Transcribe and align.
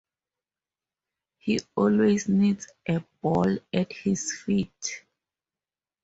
He 1.37 1.59
always 1.75 2.27
needs 2.27 2.67
a 2.89 3.03
ball 3.21 3.59
at 3.71 3.93
his 3.93 4.31
feet. 4.33 5.03